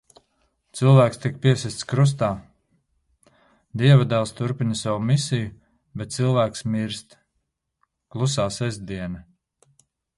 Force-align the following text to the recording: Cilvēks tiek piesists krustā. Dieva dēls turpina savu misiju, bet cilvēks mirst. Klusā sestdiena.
Cilvēks 0.77 1.19
tiek 1.25 1.35
piesists 1.43 1.85
krustā. 1.91 2.29
Dieva 3.83 4.09
dēls 4.15 4.33
turpina 4.41 4.79
savu 4.81 5.05
misiju, 5.13 5.53
bet 6.01 6.19
cilvēks 6.19 6.67
mirst. 6.77 7.19
Klusā 8.17 8.51
sestdiena. 8.61 9.27